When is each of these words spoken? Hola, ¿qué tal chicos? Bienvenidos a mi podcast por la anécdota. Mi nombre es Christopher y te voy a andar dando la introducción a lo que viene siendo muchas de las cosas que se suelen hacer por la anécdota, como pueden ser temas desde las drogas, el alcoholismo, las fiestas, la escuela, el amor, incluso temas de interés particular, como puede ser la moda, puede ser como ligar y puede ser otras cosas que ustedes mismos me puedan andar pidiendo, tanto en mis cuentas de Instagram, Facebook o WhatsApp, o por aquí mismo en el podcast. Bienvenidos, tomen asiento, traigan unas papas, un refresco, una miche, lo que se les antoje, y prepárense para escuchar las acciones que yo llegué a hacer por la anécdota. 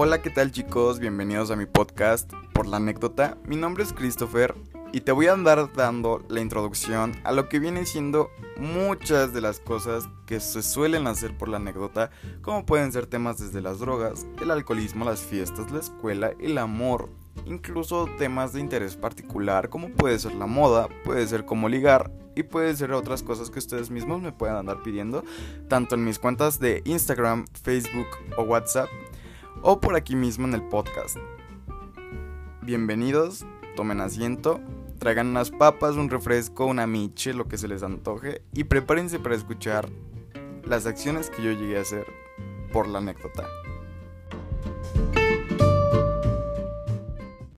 Hola, 0.00 0.22
¿qué 0.22 0.30
tal 0.30 0.52
chicos? 0.52 1.00
Bienvenidos 1.00 1.50
a 1.50 1.56
mi 1.56 1.66
podcast 1.66 2.32
por 2.52 2.68
la 2.68 2.76
anécdota. 2.76 3.36
Mi 3.44 3.56
nombre 3.56 3.82
es 3.82 3.92
Christopher 3.92 4.54
y 4.92 5.00
te 5.00 5.10
voy 5.10 5.26
a 5.26 5.32
andar 5.32 5.72
dando 5.72 6.24
la 6.28 6.40
introducción 6.40 7.16
a 7.24 7.32
lo 7.32 7.48
que 7.48 7.58
viene 7.58 7.84
siendo 7.84 8.30
muchas 8.60 9.32
de 9.34 9.40
las 9.40 9.58
cosas 9.58 10.08
que 10.24 10.38
se 10.38 10.62
suelen 10.62 11.08
hacer 11.08 11.36
por 11.36 11.48
la 11.48 11.56
anécdota, 11.56 12.10
como 12.42 12.64
pueden 12.64 12.92
ser 12.92 13.06
temas 13.06 13.38
desde 13.38 13.60
las 13.60 13.80
drogas, 13.80 14.24
el 14.40 14.52
alcoholismo, 14.52 15.04
las 15.04 15.22
fiestas, 15.22 15.72
la 15.72 15.80
escuela, 15.80 16.30
el 16.38 16.58
amor, 16.58 17.08
incluso 17.44 18.08
temas 18.18 18.52
de 18.52 18.60
interés 18.60 18.94
particular, 18.94 19.68
como 19.68 19.88
puede 19.88 20.20
ser 20.20 20.36
la 20.36 20.46
moda, 20.46 20.86
puede 21.02 21.26
ser 21.26 21.44
como 21.44 21.68
ligar 21.68 22.12
y 22.36 22.44
puede 22.44 22.76
ser 22.76 22.92
otras 22.92 23.24
cosas 23.24 23.50
que 23.50 23.58
ustedes 23.58 23.90
mismos 23.90 24.22
me 24.22 24.30
puedan 24.30 24.58
andar 24.58 24.80
pidiendo, 24.84 25.24
tanto 25.66 25.96
en 25.96 26.04
mis 26.04 26.20
cuentas 26.20 26.60
de 26.60 26.82
Instagram, 26.84 27.46
Facebook 27.64 28.06
o 28.36 28.42
WhatsApp, 28.42 28.88
o 29.62 29.80
por 29.80 29.96
aquí 29.96 30.16
mismo 30.16 30.46
en 30.46 30.54
el 30.54 30.62
podcast. 30.62 31.16
Bienvenidos, 32.62 33.44
tomen 33.76 34.00
asiento, 34.00 34.60
traigan 34.98 35.28
unas 35.28 35.50
papas, 35.50 35.96
un 35.96 36.10
refresco, 36.10 36.66
una 36.66 36.86
miche, 36.86 37.32
lo 37.32 37.48
que 37.48 37.58
se 37.58 37.68
les 37.68 37.82
antoje, 37.82 38.42
y 38.52 38.64
prepárense 38.64 39.18
para 39.18 39.34
escuchar 39.34 39.88
las 40.64 40.86
acciones 40.86 41.30
que 41.30 41.42
yo 41.42 41.52
llegué 41.52 41.78
a 41.78 41.82
hacer 41.82 42.06
por 42.72 42.88
la 42.88 42.98
anécdota. 42.98 43.48